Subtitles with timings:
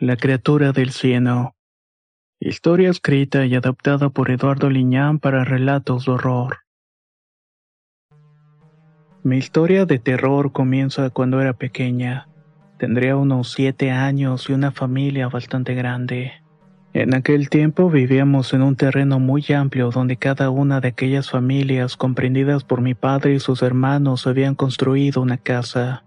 [0.00, 1.54] La criatura del cielo.
[2.40, 6.56] Historia escrita y adaptada por Eduardo Liñán para relatos de horror.
[9.22, 12.26] Mi historia de terror comienza cuando era pequeña.
[12.76, 16.32] Tendría unos siete años y una familia bastante grande.
[16.92, 21.96] En aquel tiempo vivíamos en un terreno muy amplio donde cada una de aquellas familias
[21.96, 26.02] comprendidas por mi padre y sus hermanos habían construido una casa.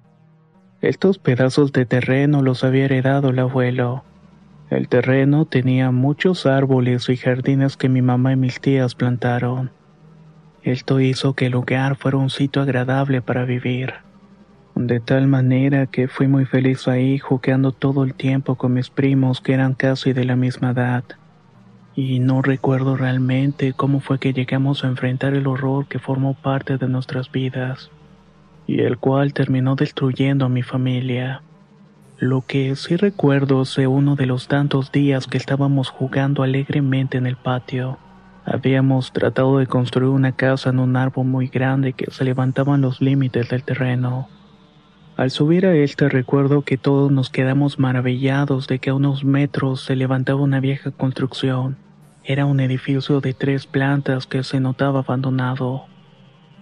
[0.82, 4.04] Estos pedazos de terreno los había heredado el abuelo.
[4.70, 9.72] El terreno tenía muchos árboles y jardines que mi mamá y mis tías plantaron.
[10.62, 13.96] Esto hizo que el lugar fuera un sitio agradable para vivir.
[14.76, 19.42] De tal manera que fui muy feliz ahí jugando todo el tiempo con mis primos
[19.42, 21.04] que eran casi de la misma edad.
[21.96, 26.78] Y no recuerdo realmente cómo fue que llegamos a enfrentar el horror que formó parte
[26.78, 27.90] de nuestras vidas
[28.68, 31.42] y el cual terminó destruyendo a mi familia.
[32.20, 37.26] Lo que sí recuerdo es uno de los tantos días que estábamos jugando alegremente en
[37.26, 37.98] el patio.
[38.44, 42.82] Habíamos tratado de construir una casa en un árbol muy grande que se levantaba en
[42.82, 44.28] los límites del terreno.
[45.16, 49.82] Al subir a este recuerdo que todos nos quedamos maravillados de que a unos metros
[49.82, 51.78] se levantaba una vieja construcción.
[52.24, 55.86] Era un edificio de tres plantas que se notaba abandonado.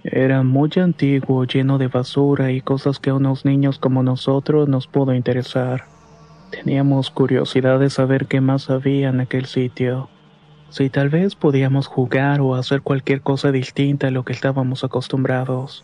[0.07, 4.85] Era muy antiguo, lleno de basura y cosas que a unos niños como nosotros nos
[4.85, 5.85] pudo interesar.
[6.51, 10.07] Teníamos curiosidad de saber qué más había en aquel sitio.
[10.69, 15.83] Si tal vez podíamos jugar o hacer cualquier cosa distinta a lo que estábamos acostumbrados.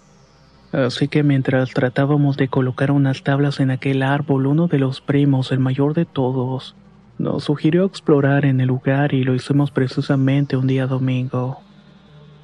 [0.72, 5.52] Así que mientras tratábamos de colocar unas tablas en aquel árbol, uno de los primos,
[5.52, 6.76] el mayor de todos,
[7.18, 11.64] nos sugirió explorar en el lugar y lo hicimos precisamente un día domingo.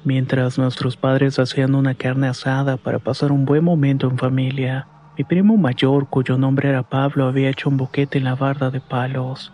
[0.08, 4.88] Mientras nuestros padres hacían una carne asada para pasar un buen momento en familia,
[5.18, 8.80] mi primo mayor, cuyo nombre era Pablo, había hecho un boquete en la barda de
[8.80, 9.52] palos.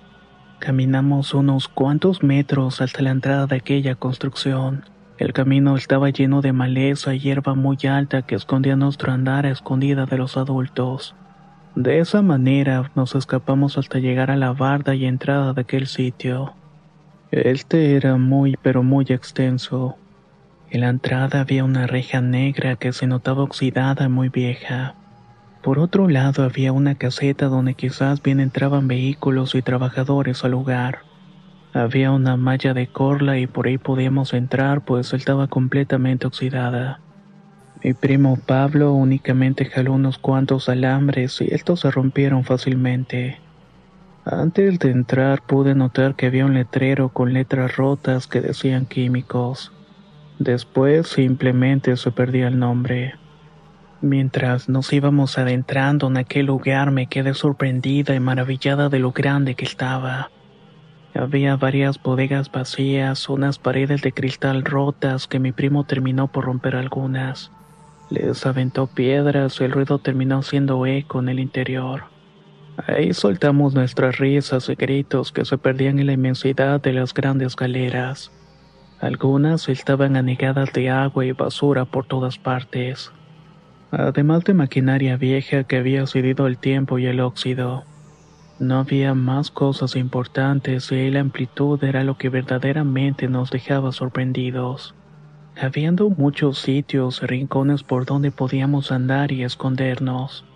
[0.60, 4.84] Caminamos unos cuantos metros hasta la entrada de aquella construcción.
[5.18, 9.50] El camino estaba lleno de maleza y hierba muy alta que escondía nuestro andar a
[9.50, 11.16] escondida de los adultos.
[11.74, 16.54] De esa manera nos escapamos hasta llegar a la barda y entrada de aquel sitio.
[17.32, 19.98] Este era muy pero muy extenso.
[20.74, 24.96] En la entrada había una reja negra que se notaba oxidada y muy vieja.
[25.62, 31.02] Por otro lado había una caseta donde quizás bien entraban vehículos y trabajadores al lugar.
[31.74, 36.98] Había una malla de corla y por ahí podíamos entrar pues estaba completamente oxidada.
[37.84, 43.38] Mi primo Pablo únicamente jaló unos cuantos alambres y estos se rompieron fácilmente.
[44.24, 49.70] Antes de entrar pude notar que había un letrero con letras rotas que decían químicos.
[50.38, 53.14] Después simplemente se perdía el nombre.
[54.00, 59.54] Mientras nos íbamos adentrando en aquel lugar me quedé sorprendida y maravillada de lo grande
[59.54, 60.30] que estaba.
[61.14, 66.74] Había varias bodegas vacías, unas paredes de cristal rotas que mi primo terminó por romper
[66.74, 67.52] algunas.
[68.10, 72.04] Les aventó piedras y el ruido terminó siendo eco en el interior.
[72.88, 77.54] Ahí soltamos nuestras risas y gritos que se perdían en la inmensidad de las grandes
[77.54, 78.32] galeras.
[79.04, 83.12] Algunas estaban anegadas de agua y basura por todas partes,
[83.90, 87.84] además de maquinaria vieja que había cedido el tiempo y el óxido.
[88.58, 94.94] No había más cosas importantes y la amplitud era lo que verdaderamente nos dejaba sorprendidos.
[95.54, 100.46] Habiendo muchos sitios y rincones por donde podíamos andar y escondernos,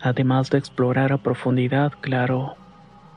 [0.00, 2.54] además de explorar a profundidad, claro.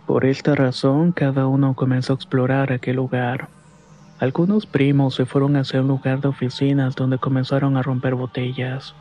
[0.08, 3.61] Por esta razón, cada uno comenzó a explorar aquel lugar.
[4.22, 8.94] Algunos primos se fueron hacia un lugar de oficinas donde comenzaron a romper botellas.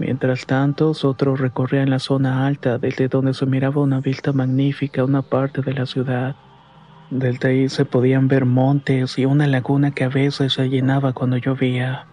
[0.00, 5.22] Mientras tanto, otros recorrían la zona alta desde donde se miraba una vista magnífica una
[5.22, 6.34] parte de la ciudad.
[7.08, 11.36] Desde ahí se podían ver montes y una laguna que a veces se llenaba cuando
[11.36, 12.06] llovía.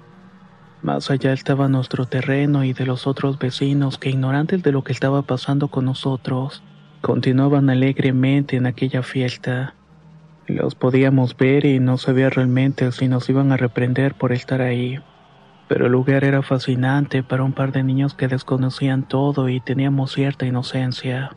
[0.83, 4.93] Más allá estaba nuestro terreno y de los otros vecinos que ignorantes de lo que
[4.93, 6.61] estaba pasando con nosotros,
[7.01, 9.73] continuaban alegremente en aquella fiesta.
[10.47, 14.99] Los podíamos ver y no sabía realmente si nos iban a reprender por estar ahí.
[15.67, 20.13] Pero el lugar era fascinante para un par de niños que desconocían todo y teníamos
[20.13, 21.31] cierta inocencia.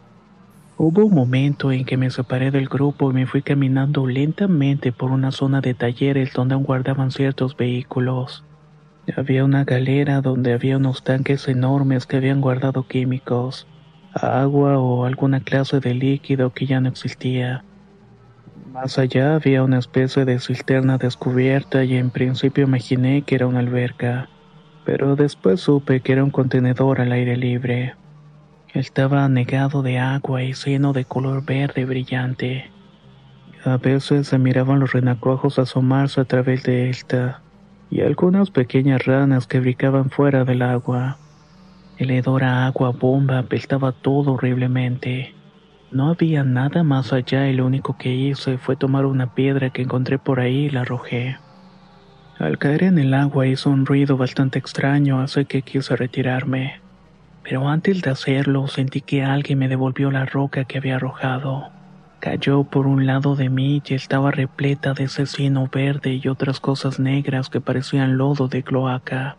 [0.76, 5.10] Hubo un momento en que me separé del grupo y me fui caminando lentamente por
[5.10, 8.44] una zona de talleres donde aún guardaban ciertos vehículos.
[9.16, 13.66] Había una galera donde había unos tanques enormes que habían guardado químicos,
[14.12, 17.64] agua o alguna clase de líquido que ya no existía.
[18.72, 23.60] Más allá había una especie de cisterna descubierta y en principio imaginé que era una
[23.60, 24.28] alberca,
[24.84, 27.94] pero después supe que era un contenedor al aire libre.
[28.74, 32.70] Estaba anegado de agua y lleno de color verde brillante.
[33.64, 37.40] A veces se miraban los renacuajos asomarse a través de esta,
[37.90, 41.18] y algunas pequeñas ranas que brincaban fuera del agua.
[41.96, 45.34] El hedor a agua bomba apestaba todo horriblemente.
[45.90, 49.82] No había nada más allá y lo único que hice fue tomar una piedra que
[49.82, 51.38] encontré por ahí y la arrojé.
[52.38, 56.80] Al caer en el agua hizo un ruido bastante extraño, así que quise retirarme
[57.48, 61.70] pero antes de hacerlo sentí que alguien me devolvió la roca que había arrojado.
[62.20, 67.00] Cayó por un lado de mí y estaba repleta de cecino verde y otras cosas
[67.00, 69.38] negras que parecían lodo de cloaca.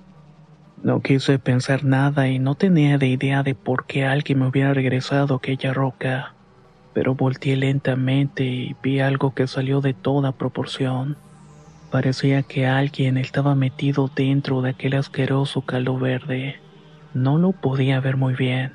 [0.82, 4.74] No quise pensar nada y no tenía de idea de por qué alguien me hubiera
[4.74, 6.34] regresado aquella roca,
[6.94, 11.18] pero volteé lentamente y vi algo que salió de toda proporción.
[11.92, 16.60] Parecía que alguien estaba metido dentro de aquel asqueroso caldo verde.
[17.14, 18.74] No lo podía ver muy bien,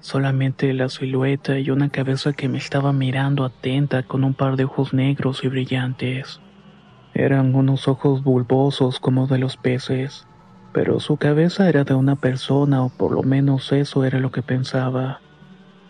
[0.00, 4.64] solamente la silueta y una cabeza que me estaba mirando atenta con un par de
[4.64, 6.40] ojos negros y brillantes.
[7.14, 10.26] Eran unos ojos bulbosos como de los peces,
[10.72, 14.42] pero su cabeza era de una persona o por lo menos eso era lo que
[14.42, 15.20] pensaba.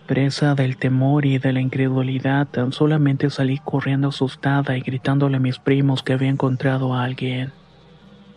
[0.06, 5.41] Presa del temor y de la incredulidad, tan solamente salí corriendo asustada y gritándole a
[5.41, 7.53] mis primos que había encontrado a alguien.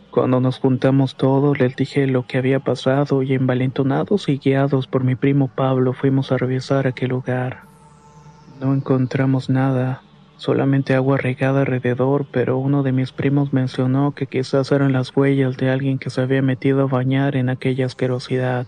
[0.10, 5.04] Cuando nos juntamos todos, les dije lo que había pasado y envalentonados y guiados por
[5.04, 7.62] mi primo Pablo fuimos a revisar aquel lugar.
[8.60, 10.02] No encontramos nada,
[10.38, 15.56] solamente agua regada alrededor, pero uno de mis primos mencionó que quizás eran las huellas
[15.58, 18.66] de alguien que se había metido a bañar en aquella asquerosidad.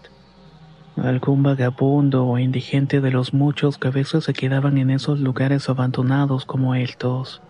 [1.01, 5.67] Algún vagabundo o indigente de los muchos que a veces se quedaban en esos lugares
[5.67, 7.41] abandonados como estos.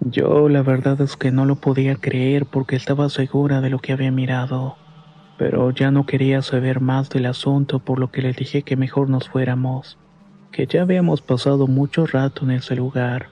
[0.00, 3.92] Yo la verdad es que no lo podía creer porque estaba segura de lo que
[3.92, 4.76] había mirado,
[5.38, 9.08] pero ya no quería saber más del asunto por lo que le dije que mejor
[9.08, 9.96] nos fuéramos,
[10.50, 13.28] que ya habíamos pasado mucho rato en ese lugar.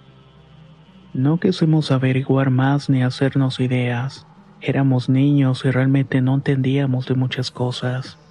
[1.14, 4.24] No quisimos averiguar más ni hacernos ideas.
[4.60, 8.21] Éramos niños y realmente no entendíamos de muchas cosas.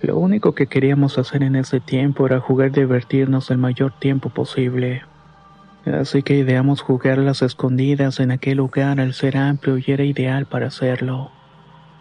[0.00, 4.30] Lo único que queríamos hacer en ese tiempo era jugar y divertirnos el mayor tiempo
[4.30, 5.02] posible.
[5.86, 10.46] Así que ideamos jugar las escondidas en aquel lugar al ser amplio y era ideal
[10.46, 11.30] para hacerlo.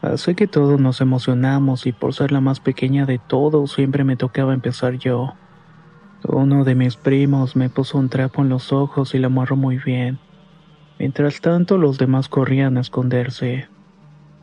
[0.02, 4.16] Así que todos nos emocionamos y por ser la más pequeña de todos siempre me
[4.16, 5.34] tocaba empezar yo.
[6.24, 9.78] Uno de mis primos me puso un trapo en los ojos y la amarró muy
[9.78, 10.20] bien.
[11.00, 13.68] Mientras tanto los demás corrían a esconderse.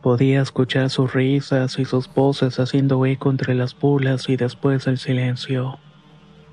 [0.05, 4.99] Podía escuchar sus risas y sus voces haciendo eco entre las burlas y después el
[4.99, 5.79] silencio.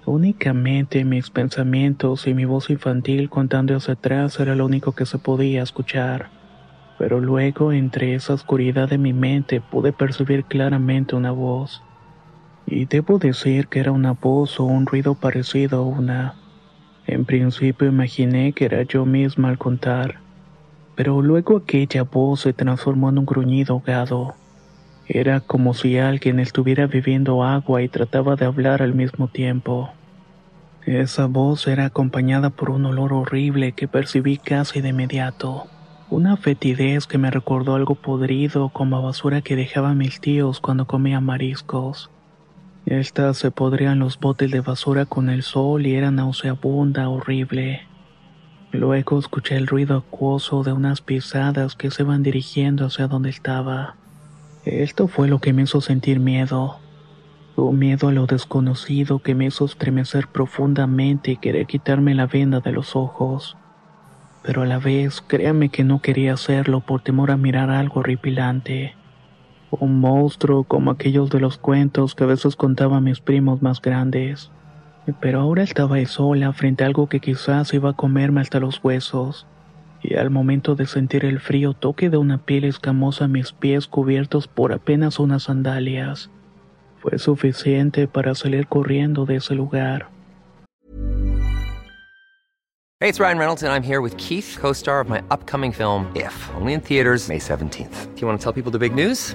[0.07, 5.19] Únicamente mis pensamientos y mi voz infantil contando hacia atrás era lo único que se
[5.19, 6.31] podía escuchar.
[6.99, 11.83] Pero luego, entre esa oscuridad de mi mente, pude percibir claramente una voz.
[12.65, 16.37] Y debo decir que era una voz o un ruido parecido a una.
[17.07, 20.22] En principio imaginé que era yo misma al contar.
[21.03, 24.37] Pero luego aquella voz se transformó en un gruñido ahogado.
[25.09, 29.91] Era como si alguien estuviera bebiendo agua y trataba de hablar al mismo tiempo.
[30.87, 35.65] Esa voz era acompañada por un olor horrible que percibí casi de inmediato.
[36.09, 41.25] Una fetidez que me recordó algo podrido como basura que dejaban mis tíos cuando comían
[41.25, 42.13] mariscos.
[42.87, 47.89] Estas se podrían los botes de basura con el sol y era nauseabunda, horrible.
[48.73, 53.97] Luego escuché el ruido acuoso de unas pisadas que se iban dirigiendo hacia donde estaba.
[54.65, 56.79] Esto fue lo que me hizo sentir miedo.
[57.55, 62.61] Un miedo a lo desconocido que me hizo estremecer profundamente y querer quitarme la venda
[62.61, 63.59] de los ojos.
[64.43, 68.95] Pero a la vez, créame que no quería hacerlo por temor a mirar algo horripilante.
[69.71, 74.51] Un monstruo como aquellos de los cuentos que a veces contaban mis primos más grandes.
[75.21, 78.83] Pero ahora estaba ahí sola frente a algo que quizás iba a comerme hasta los
[78.83, 79.47] huesos
[80.03, 83.87] y al momento de sentir el frío toque de una piel escamosa a mis pies
[83.87, 86.31] cubiertos por apenas unas sandalias,
[87.01, 90.09] fue suficiente para salir corriendo de ese lugar.
[93.01, 96.07] Hey, it's Ryan Reynolds, and I'm here with Keith, co star of my upcoming film,
[96.15, 98.15] If, only in theaters, May 17th.
[98.15, 99.35] Do you want to tell people the big news?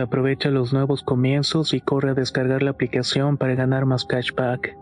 [0.00, 4.74] Aprovecha los nuevos comienzos y corre a descargar la aplicación para ganar más cashback.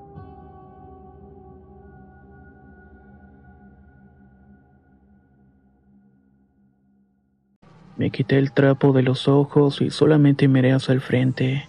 [7.97, 11.69] Me quité el trapo de los ojos y solamente miré hacia el frente,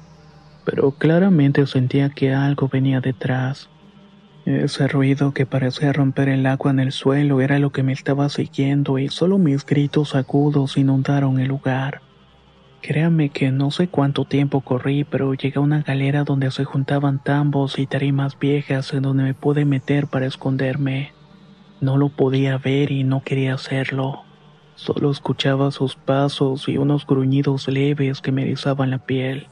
[0.63, 3.67] pero claramente sentía que algo venía detrás.
[4.45, 8.29] Ese ruido que parecía romper el agua en el suelo era lo que me estaba
[8.29, 12.08] siguiendo y solo mis gritos agudos inundaron el lugar.
[12.81, 17.21] Créame que no sé cuánto tiempo corrí, pero llegué a una galera donde se juntaban
[17.21, 21.11] tambos y tarimas viejas en donde me pude meter para esconderme.
[21.81, 24.23] No lo podía ver y no quería hacerlo.
[24.75, 29.47] Solo escuchaba sus pasos y unos gruñidos leves que me erizaban la piel.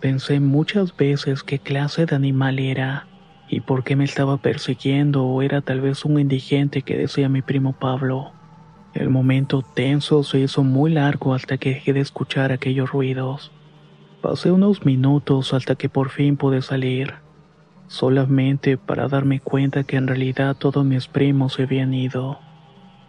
[0.00, 3.06] Pensé muchas veces qué clase de animal era
[3.48, 7.40] y por qué me estaba persiguiendo o era tal vez un indigente que decía mi
[7.40, 8.32] primo Pablo.
[8.94, 13.50] El momento tenso se hizo muy largo hasta que dejé de escuchar aquellos ruidos.
[14.22, 17.14] Pasé unos minutos hasta que por fin pude salir,
[17.88, 22.38] solamente para darme cuenta que en realidad todos mis primos se habían ido.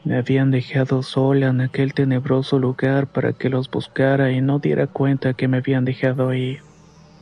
[0.04, 4.88] Me habían dejado sola en aquel tenebroso lugar para que los buscara y no diera
[4.88, 6.58] cuenta que me habían dejado ahí.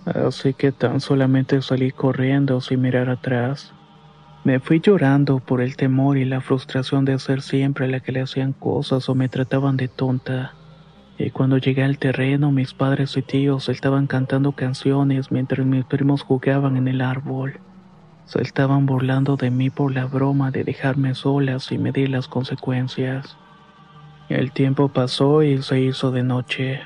[0.05, 3.73] Así que tan solamente salí corriendo sin mirar atrás.
[4.43, 8.19] Me fui llorando por el temor y la frustración de ser siempre la que le
[8.19, 10.53] hacían cosas o me trataban de tonta.
[11.17, 16.23] Y cuando llegué al terreno, mis padres y tíos estaban cantando canciones mientras mis primos
[16.23, 17.61] jugaban en el árbol.
[18.25, 23.37] Se estaban burlando de mí por la broma de dejarme sola sin medir las consecuencias.
[24.27, 26.81] El tiempo pasó y se hizo de noche.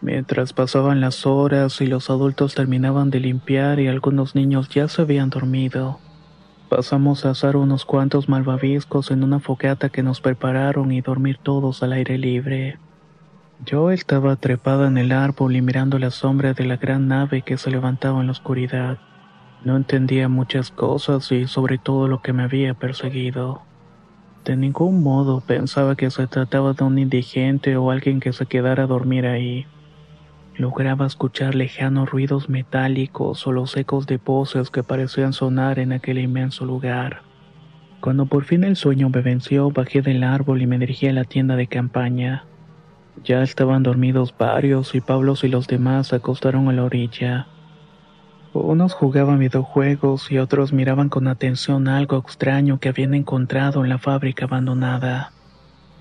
[0.00, 5.02] Mientras pasaban las horas y los adultos terminaban de limpiar y algunos niños ya se
[5.02, 6.00] habían dormido.
[6.68, 11.84] Pasamos a asar unos cuantos malvaviscos en una fogata que nos prepararon y dormir todos
[11.84, 12.78] al aire libre.
[13.64, 17.56] Yo estaba trepada en el árbol y mirando la sombra de la gran nave que
[17.56, 18.98] se levantaba en la oscuridad.
[19.64, 23.62] No entendía muchas cosas y sobre todo lo que me había perseguido.
[24.44, 28.84] De ningún modo pensaba que se trataba de un indigente o alguien que se quedara
[28.84, 29.66] a dormir ahí.
[30.58, 36.18] Lograba escuchar lejanos ruidos metálicos o los ecos de voces que parecían sonar en aquel
[36.18, 37.20] inmenso lugar.
[38.00, 41.24] Cuando por fin el sueño me venció, bajé del árbol y me dirigí a la
[41.24, 42.46] tienda de campaña.
[43.22, 47.48] Ya estaban dormidos varios y Pablo y los demás se acostaron a la orilla.
[48.54, 53.98] Unos jugaban videojuegos y otros miraban con atención algo extraño que habían encontrado en la
[53.98, 55.32] fábrica abandonada.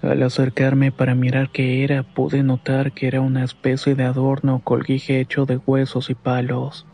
[0.01, 5.19] Al acercarme para mirar qué era, pude notar que era una especie de adorno colguije
[5.19, 6.85] hecho de huesos y palos.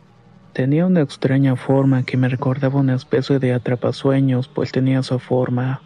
[0.54, 5.82] Tenía una extraña forma que me recordaba una especie de atrapasueños, pues tenía su forma.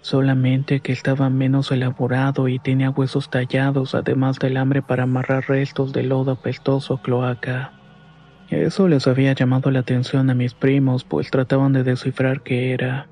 [0.00, 5.92] Solamente que estaba menos elaborado y tenía huesos tallados, además del hambre para amarrar restos
[5.92, 7.72] de lodo apestoso cloaca.
[8.48, 13.08] Eso les había llamado la atención a mis primos, pues trataban de descifrar qué era.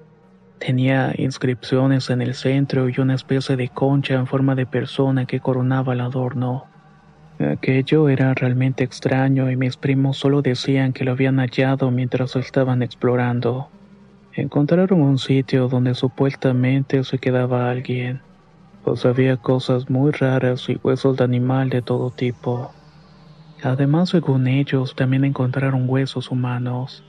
[0.59, 5.41] Tenía inscripciones en el centro y una especie de concha en forma de persona que
[5.41, 6.67] coronaba el adorno.
[7.39, 12.83] Aquello era realmente extraño y mis primos solo decían que lo habían hallado mientras estaban
[12.83, 13.69] explorando.
[14.35, 18.21] Encontraron un sitio donde supuestamente se quedaba alguien,
[18.85, 22.73] pues había cosas muy raras y huesos de animal de todo tipo.
[23.63, 27.05] Además, según ellos, también encontraron huesos humanos,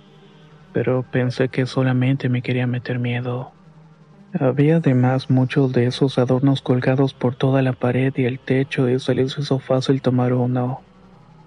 [0.74, 3.52] pero pensé que solamente me quería meter miedo.
[4.40, 9.00] Había además muchos de esos adornos colgados por toda la pared y el techo y
[9.00, 10.82] se les hizo fácil tomar uno.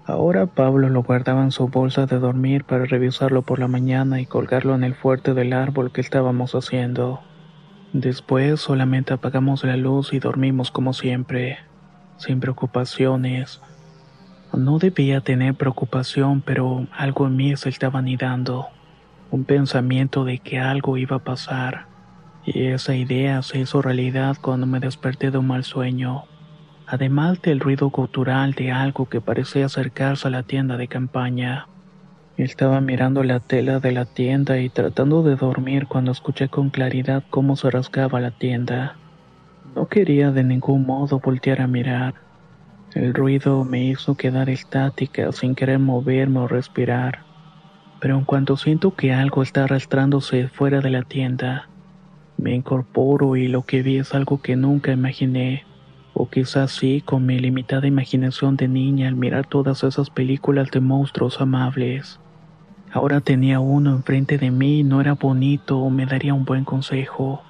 [0.05, 4.25] Ahora Pablo lo guardaba en su bolsa de dormir para revisarlo por la mañana y
[4.25, 7.21] colgarlo en el fuerte del árbol que estábamos haciendo.
[7.93, 11.59] Después solamente apagamos la luz y dormimos como siempre,
[12.17, 13.61] sin preocupaciones
[14.57, 18.67] no debía tener preocupación, pero algo en mí se estaba anidando.
[19.33, 21.87] Un pensamiento de que algo iba a pasar.
[22.45, 26.25] Y esa idea se hizo realidad cuando me desperté de un mal sueño.
[26.85, 31.67] Además del ruido cultural de algo que parecía acercarse a la tienda de campaña.
[32.37, 37.23] Estaba mirando la tela de la tienda y tratando de dormir cuando escuché con claridad
[37.31, 38.97] cómo se rasgaba la tienda.
[39.75, 42.13] No quería de ningún modo voltear a mirar
[42.95, 47.32] el ruido me hizo quedar estática sin querer moverme o respirar.
[48.03, 51.69] Pero en cuanto siento que algo está arrastrándose fuera de la tienda,
[52.35, 55.63] me incorporo y lo que vi es algo que nunca imaginé,
[56.13, 60.81] o quizás sí con mi limitada imaginación de niña al mirar todas esas películas de
[60.81, 62.19] monstruos amables.
[62.91, 66.65] Ahora tenía uno enfrente de mí y no era bonito o me daría un buen
[66.65, 67.41] consejo.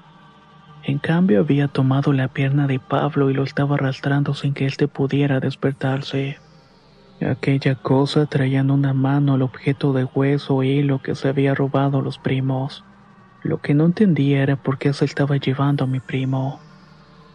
[0.84, 4.86] En cambio había tomado la pierna de Pablo y lo estaba arrastrando sin que éste
[4.86, 6.38] pudiera despertarse.
[7.20, 11.54] Aquella cosa traía en una mano el objeto de hueso e hilo que se había
[11.54, 12.84] robado los primos.
[13.42, 16.60] Lo que no entendía era por qué se estaba llevando a mi primo.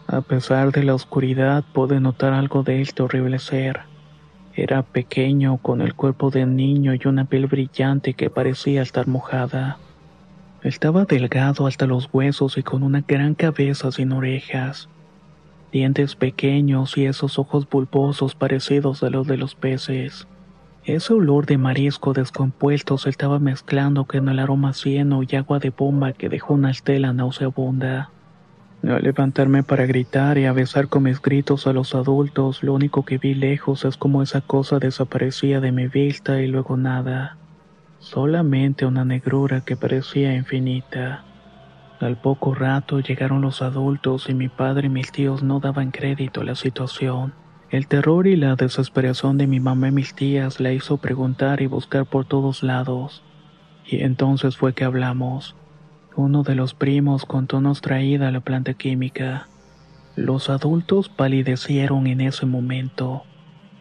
[0.06, 3.80] A pesar de la oscuridad pude notar algo de este horrible ser.
[4.54, 9.78] Era pequeño, con el cuerpo de niño y una piel brillante que parecía estar mojada.
[10.62, 14.88] Estaba delgado hasta los huesos y con una gran cabeza sin orejas,
[15.70, 20.26] dientes pequeños y esos ojos bulbosos parecidos a los de los peces.
[20.84, 25.70] Ese olor de marisco descompuesto se estaba mezclando con el aroma cieno y agua de
[25.70, 28.10] bomba que dejó una estela nauseabunda.
[28.82, 33.04] Al levantarme para gritar y a besar con mis gritos a los adultos, lo único
[33.04, 37.36] que vi lejos es como esa cosa desaparecía de mi vista y luego nada
[38.00, 41.22] solamente una negrura que parecía infinita.
[42.00, 46.40] Al poco rato llegaron los adultos y mi padre y mis tíos no daban crédito
[46.40, 47.34] a la situación.
[47.68, 51.66] El terror y la desesperación de mi mamá y mis tías la hizo preguntar y
[51.66, 53.22] buscar por todos lados.
[53.84, 55.56] Y entonces fue que hablamos.
[56.16, 59.48] Uno de los primos contó nos traída la planta química.
[60.16, 63.24] Los adultos palidecieron en ese momento.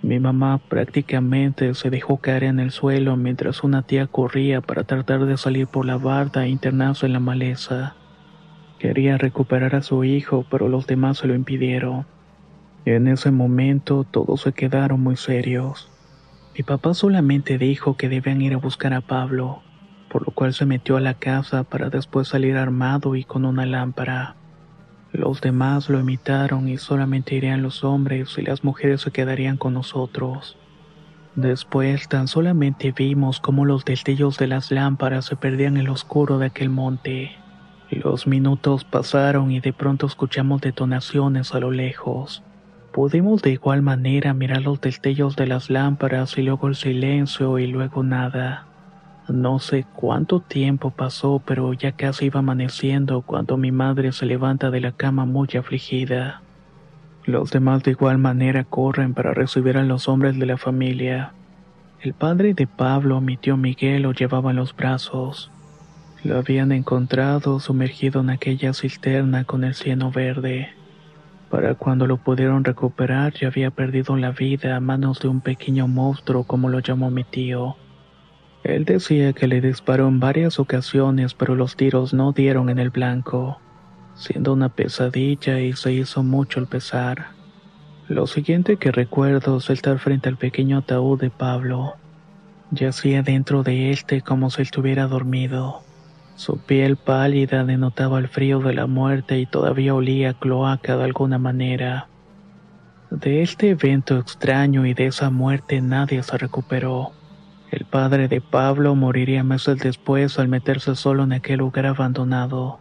[0.02, 5.26] Mi mamá prácticamente se dejó caer en el suelo mientras una tía corría para tratar
[5.26, 7.96] de salir por la barda e internarse en la maleza.
[8.80, 12.06] Quería recuperar a su hijo, pero los demás se lo impidieron.
[12.86, 15.92] En ese momento todos se quedaron muy serios.
[16.58, 19.62] Mi papá solamente dijo que debían ir a buscar a Pablo,
[20.10, 23.66] por lo cual se metió a la casa para después salir armado y con una
[23.66, 24.38] lámpara.
[25.12, 29.74] Los demás lo imitaron y solamente irían los hombres y las mujeres se quedarían con
[29.74, 30.58] nosotros.
[31.36, 36.38] Después tan solamente vimos cómo los destellos de las lámparas se perdían en el oscuro
[36.38, 37.32] de aquel monte.
[37.92, 42.44] Los minutos pasaron y de pronto escuchamos detonaciones a lo lejos.
[42.92, 47.68] Pudimos de igual manera mirar los destellos de las lámparas y luego el silencio y
[47.68, 48.66] luego nada.
[49.28, 54.70] No sé cuánto tiempo pasó, pero ya casi iba amaneciendo cuando mi madre se levanta
[54.70, 56.42] de la cama muy afligida.
[57.26, 61.34] Los demás de igual manera corren para recibir a los hombres de la familia.
[62.02, 65.52] El padre de Pablo, mi tío Miguel, lo llevaba en los brazos.
[66.24, 70.70] Lo habían encontrado sumergido en aquella cisterna con el cieno verde.
[71.50, 75.88] Para cuando lo pudieron recuperar ya había perdido la vida a manos de un pequeño
[75.88, 77.78] monstruo como lo llamó mi tío.
[78.64, 82.90] Él decía que le disparó en varias ocasiones, pero los tiros no dieron en el
[82.90, 83.60] blanco,
[84.16, 87.28] siendo una pesadilla y se hizo mucho el pesar.
[88.10, 91.94] Lo siguiente que recuerdo es estar frente al pequeño ataúd de Pablo.
[92.72, 95.82] Yacía dentro de este como si estuviera dormido.
[96.40, 101.04] Su piel pálida denotaba el frío de la muerte y todavía olía a cloaca de
[101.04, 102.08] alguna manera.
[103.12, 107.12] De este evento extraño y de esa muerte nadie se recuperó.
[107.72, 112.80] El padre de Pablo moriría meses después al meterse solo en aquel lugar abandonado.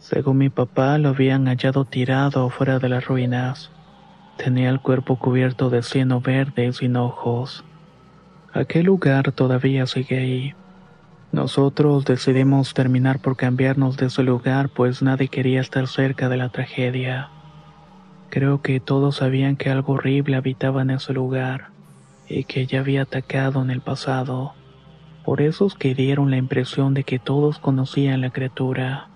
[0.00, 3.70] Según mi papá, lo habían hallado tirado fuera de las ruinas.
[4.38, 7.64] Tenía el cuerpo cubierto de cieno verde y sin ojos.
[8.52, 10.54] Aquel lugar todavía sigue ahí.
[11.32, 16.48] Nosotros decidimos terminar por cambiarnos de ese lugar pues nadie quería estar cerca de la
[16.48, 17.28] tragedia.
[18.30, 21.68] Creo que todos sabían que algo horrible habitaba en ese lugar
[22.28, 24.52] y que ya había atacado en el pasado.
[25.24, 29.08] Por eso es que dieron la impresión de que todos conocían la criatura.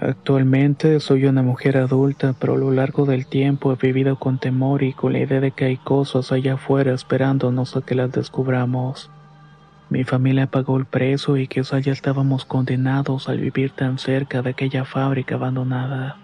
[0.00, 4.82] Actualmente soy una mujer adulta, pero a lo largo del tiempo he vivido con temor
[4.82, 9.10] y con la idea de que hay cosas allá afuera esperándonos a que las descubramos.
[9.94, 14.50] Mi familia pagó el precio y quizá ya estábamos condenados al vivir tan cerca de
[14.50, 16.16] aquella fábrica abandonada.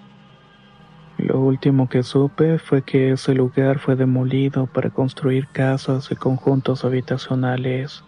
[1.19, 6.85] Lo último que supe fue que ese lugar fue demolido para construir casas y conjuntos
[6.85, 8.03] habitacionales.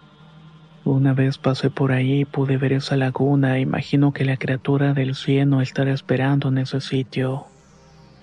[0.85, 5.15] Una vez pasé por ahí y pude ver esa laguna imagino que la criatura del
[5.15, 7.47] cielo estará esperando en ese sitio,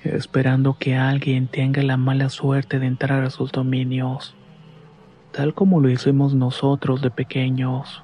[0.03, 4.35] esperando que alguien tenga la mala suerte de entrar a sus dominios,
[5.31, 8.03] tal como lo hicimos nosotros de pequeños.